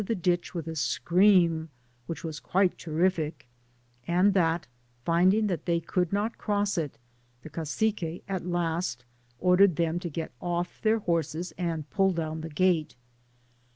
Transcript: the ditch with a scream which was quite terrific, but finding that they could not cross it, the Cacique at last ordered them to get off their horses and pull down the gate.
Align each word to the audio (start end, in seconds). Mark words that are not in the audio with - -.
the 0.03 0.15
ditch 0.15 0.55
with 0.55 0.67
a 0.67 0.75
scream 0.75 1.69
which 2.07 2.23
was 2.23 2.39
quite 2.39 2.75
terrific, 2.75 3.47
but 4.07 4.65
finding 5.05 5.45
that 5.45 5.67
they 5.67 5.79
could 5.79 6.11
not 6.11 6.39
cross 6.39 6.75
it, 6.75 6.97
the 7.43 7.51
Cacique 7.51 8.23
at 8.27 8.43
last 8.43 9.05
ordered 9.37 9.75
them 9.75 9.99
to 9.99 10.09
get 10.09 10.31
off 10.41 10.81
their 10.81 10.97
horses 10.97 11.51
and 11.55 11.87
pull 11.91 12.09
down 12.13 12.41
the 12.41 12.49
gate. 12.49 12.95